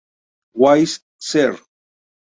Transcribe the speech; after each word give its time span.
Wiss" 0.61 1.01
ser. 1.19 1.59